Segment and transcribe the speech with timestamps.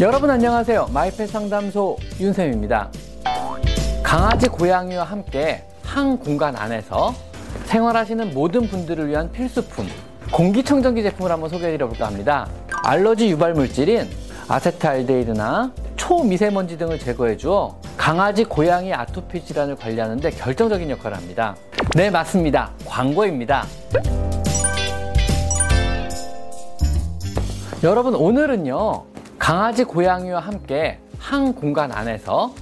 [0.00, 0.88] 여러분 안녕하세요.
[0.94, 2.90] 마이펫 상담소 윤쌤입니다.
[4.02, 7.12] 강아지 고양이와 함께 한 공간 안에서
[7.66, 9.86] 생활하시는 모든 분들을 위한 필수품
[10.32, 12.48] 공기청정기 제품을 한번 소개해 드려볼까 합니다.
[12.82, 14.08] 알러지 유발 물질인
[14.48, 21.54] 아세트알데히드나 초미세먼지 등을 제거해 주어 강아지 고양이 아토피 질환을 관리하는 데 결정적인 역할을 합니다.
[21.94, 22.70] 네, 맞습니다.
[22.86, 23.66] 광고입니다.
[27.82, 29.09] 여러분 오늘은요
[29.50, 32.54] 강아지 고양이와 함께 한 공간 안에서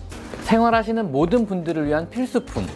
[0.45, 2.67] 생활하시는 모든 분들을 위한 필수품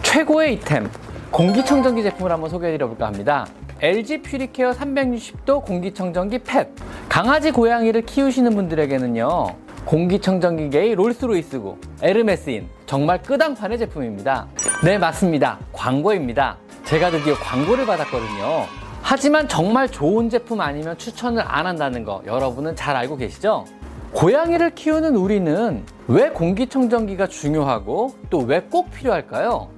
[0.00, 0.90] 최고의 이템
[1.30, 3.46] 공기청정기 제품을 한번 소개해 드려볼까 합니다.
[3.82, 6.68] LG 퓨리케어 360도 공기청정기 펫.
[7.10, 9.54] 강아지 고양이를 키우시는 분들에게는요
[9.84, 14.46] 공기청정기계의 롤스로이스고 에르메스인 정말 끄당판의 제품입니다.
[14.82, 15.58] 네 맞습니다.
[15.74, 16.56] 광고입니다.
[16.84, 22.96] 제가 드디어 광고를 받았거든요 하지만 정말 좋은 제품 아니면 추천을 안 한다는 거 여러분은 잘
[22.96, 23.64] 알고 계시죠?
[24.12, 29.68] 고양이를 키우는 우리는 왜 공기청정기가 중요하고 또 왜 꼭 필요할까요?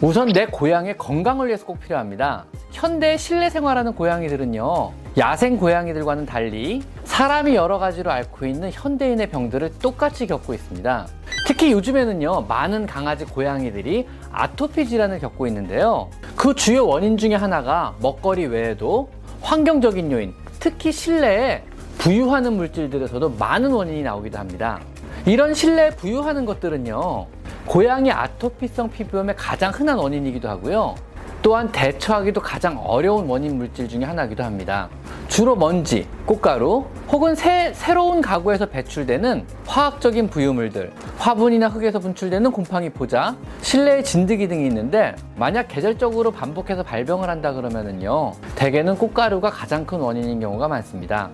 [0.00, 2.46] 우선 내 고양이의 건강을 위해서 꼭 필요합니다.
[2.72, 10.26] 현대 실내 생활하는 고양이들은요, 야생 고양이들과는 달리 사람이 여러 가지로 앓고 있는 현대인의 병들을 똑같이
[10.26, 11.06] 겪고 있습니다.
[11.52, 16.08] 특히 요즘에는요, 많은 강아지 고양이들이 아토피 질환을 겪고 있는데요.
[16.34, 19.10] 그 주요 원인 중에 하나가 먹거리 외에도
[19.42, 21.62] 환경적인 요인, 특히 실내에
[21.98, 24.80] 부유하는 물질들에서도 많은 원인이 나오기도 합니다.
[25.26, 27.26] 이런 실내에 부유하는 것들은요,
[27.66, 30.94] 고양이 아토피성 피부염의 가장 흔한 원인이기도 하고요.
[31.42, 34.88] 또한 대처하기도 가장 어려운 원인 물질 중에 하나이기도 합니다.
[35.26, 43.36] 주로 먼지, 꽃가루 혹은 새, 새로운 가구에서 배출되는 화학적인 부유물들, 화분이나 흙에서 분출되는 곰팡이 포자,
[43.60, 50.38] 실내의 진드기 등이 있는데 만약 계절적으로 반복해서 발병을 한다 그러면은요 대개는 꽃가루가 가장 큰 원인인
[50.38, 51.30] 경우가 많습니다.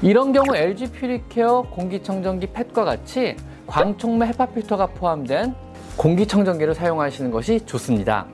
[0.00, 3.36] 이런 경우 LG 퓨리케어 공기청정기 펫과 같이
[3.66, 5.54] 광촉매 헤파 필터가 포함된
[5.96, 8.26] 공기청정기를 사용하시는 것이 좋습니다.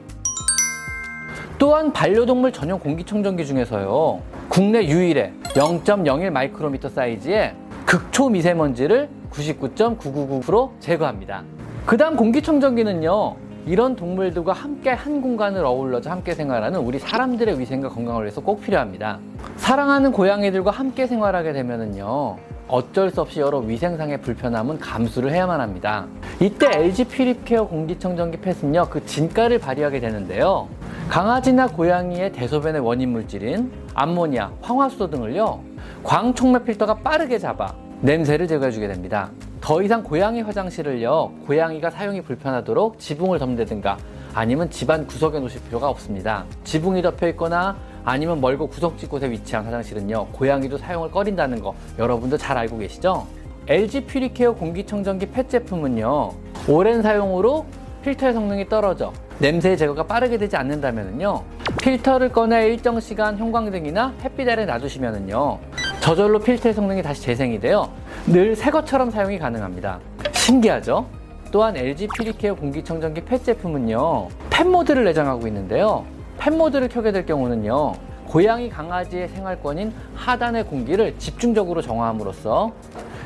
[1.59, 7.55] 또한 반려동물 전용 공기청정기 중에서요 국내 유일의 0.01 마이크로미터 사이즈의
[7.85, 11.43] 극초 미세먼지를 99.999% 제거합니다.
[11.85, 13.37] 그 다음 공기청정기는요
[13.67, 19.19] 이런 동물들과 함께 한 공간을 어울러서 함께 생활하는 우리 사람들의 위생과 건강을 위해서 꼭 필요합니다.
[19.57, 22.37] 사랑하는 고양이들과 함께 생활하게 되면은요
[22.69, 26.07] 어쩔 수 없이 여러 위생상의 불편함은 감수를 해야만 합니다.
[26.39, 30.69] 이때 LG 퓨리케어 공기청정기 펫은요, 그 진가를 발휘하게 되는데요.
[31.09, 35.61] 강아지나 고양이의 대소변의 원인 물질인 암모니아, 황화수소 등을요,
[36.05, 39.31] 광촉매 필터가 빠르게 잡아 냄새를 제거해주게 됩니다.
[39.59, 43.97] 더 이상 고양이 화장실을요, 고양이가 사용이 불편하도록 지붕을 덮는다든가
[44.35, 46.45] 아니면 집안 구석에 놓으실 필요가 없습니다.
[46.65, 52.59] 지붕이 덮여 있거나 아니면 멀고 구석지 곳에 위치한 화장실은요 고양이도 사용을 꺼린다는 거 여러분도 잘
[52.59, 53.27] 알고 계시죠?
[53.67, 56.33] LG 퓨리케어 공기청정기 펫 제품은요
[56.69, 57.67] 오랜 사용으로
[58.03, 61.43] 필터의 성능이 떨어져 냄새 제거가 빠르게 되지 않는다면요
[61.83, 65.59] 필터를 꺼내 일정 시간 형광등이나 햇빛 아래 놔두시면요
[66.01, 67.91] 저절로 필터의 성능이 다시 재생이 되어
[68.27, 70.01] 늘 새 것처럼 사용이 가능합니다
[70.33, 71.07] 신기하죠?
[71.51, 76.05] 또한 LG 퓨리케어 공기청정기 펫 제품은요 펫 모드를 내장하고 있는데요
[76.39, 77.95] 펫 모드를 켜게 될 경우는요
[78.27, 82.73] 고양이 강아지의 생활권인 하단의 공기를 집중적으로 정화함으로써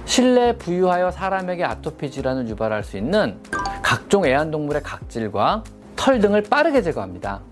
[0.04, 3.36] 실내 부유하여 사람에게 아토피 질환을 유발할 수 있는
[3.92, 5.64] 각종 애완동물의 각질과
[5.96, 7.42] 털 등을 빠르게 제거합니다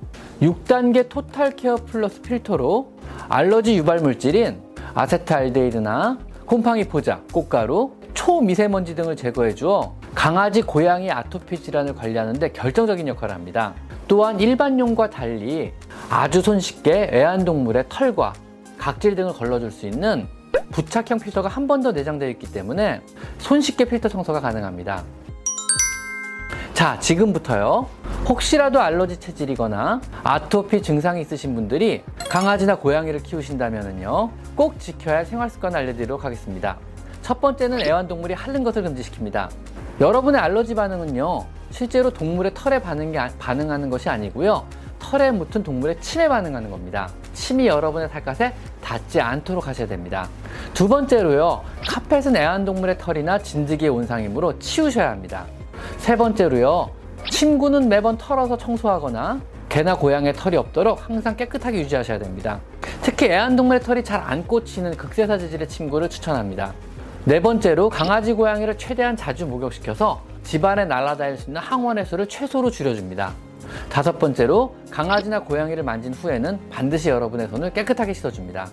[0.41, 2.95] 6단계 토탈 케어 플러스 필터로
[3.29, 4.59] 알러지 유발 물질인
[4.95, 13.35] 아세트알데히드나 곰팡이 포자, 꽃가루, 초미세먼지 등을 제거해 주어 강아지, 고양이 아토피 질환을 관리하는데 결정적인 역할을
[13.35, 13.75] 합니다.
[14.09, 15.75] 또한 일반용과 달리
[16.09, 18.33] 아주 손쉽게 애완동물의 털과
[18.79, 20.27] 각질 등을 걸러줄 수 있는
[20.73, 23.03] 부착형 필터가 한 번 더 내장되어 있기 때문에
[23.39, 25.05] 손쉽게 필터 청소가 가능합니다.
[26.81, 27.87] 자, 지금부터요.
[28.27, 34.31] 혹시라도 알러지 체질이거나 아토피 증상이 있으신 분들이 강아지나 고양이를 키우신다면요.
[34.55, 36.79] 꼭 지켜야 할 생활 습관 알려드리도록 하겠습니다.
[37.21, 39.51] 첫 번째는 애완동물이 핥는 것을 금지시킵니다.
[40.01, 41.45] 여러분의 알러지 반응은요.
[41.69, 44.65] 실제로 동물의 털에 반응하는 것이 아니고요.
[44.99, 47.11] 털에 묻은 동물의 침에 반응하는 겁니다.
[47.35, 50.31] 침이 여러분의 살갗에 닿지 않도록 하셔야 됩니다.
[50.73, 51.63] 두 번째로요.
[51.87, 55.45] 카펫은 애완동물의 털이나 진드기의 온상이므로 치우셔야 합니다.
[56.01, 56.91] 세 번째로요.
[57.31, 59.39] 침구는 매번 털어서 청소하거나
[59.69, 62.59] 개나 고양이의 털이 없도록 항상 깨끗하게 유지하셔야 됩니다.
[63.03, 66.73] 특히 애완동물의 털이 잘 안 꽂히는 극세사 재질의 침구를 추천합니다.
[67.27, 73.35] 네 번째로 강아지 고양이를 최대한 자주 목욕시켜서 집안에 날아다닐 수 있는 항원의 수를 최소로 줄여줍니다.
[73.89, 78.69] 다섯 번째로 강아지나 고양이를 만진 후에는 반드시 여러분의 손을 깨끗하게 씻어줍니다.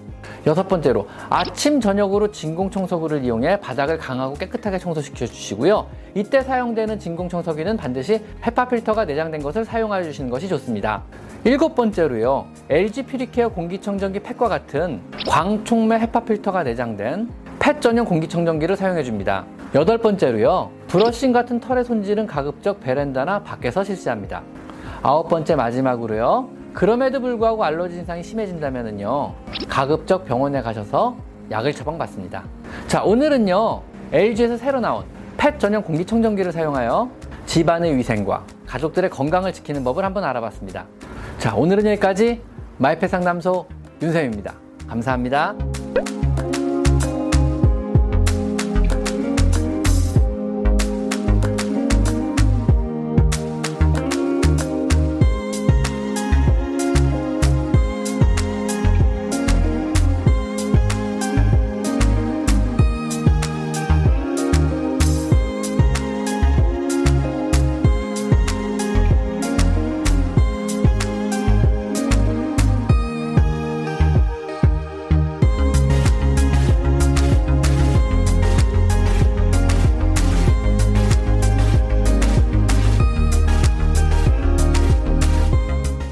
[0.46, 5.88] 여섯 번째로 아침 저녁으로 진공 청소기를 이용해 바닥을 강하고 깨끗하게 청소시켜 주시고요.
[6.16, 11.04] 이때 사용되는 진공 청소기는 반드시 헤파 필터가 내장된 것을 사용하여 주시는 것이 좋습니다.
[11.44, 12.48] 일곱 번째로요.
[12.70, 17.30] LG 퓨리케어 공기청정기 펫과 같은 광촉매 헤파 필터가 내장된
[17.60, 19.46] 펫 전용 공기청정기를 사용해 줍니다.
[19.76, 20.72] 여덟 번째로요.
[20.88, 24.42] 브러싱 같은 털의 손질은 가급적 베란다나 밖에서 실시합니다.
[25.08, 26.50] 아홉 번째 마지막으로요.
[26.74, 29.34] 그럼에도 불구하고 알러지 증상이 심해진다면요.
[29.70, 31.16] 가급적 병원에 가셔서
[31.50, 32.44] 약을 처방받습니다.
[32.88, 33.84] 자, 오늘은요.
[34.12, 35.06] LG에서 새로 나온
[35.38, 37.10] 펫 전용 공기청정기를 사용하여
[37.46, 40.86] 집안의 위생과 가족들의 건강을 지키는 법을 한번 알아봤습니다.
[41.38, 42.42] 자, 오늘은 여기까지
[42.78, 43.66] 마이펫 상담소
[44.02, 44.56] 윤쌤입니다.
[44.90, 45.56] 감사합니다.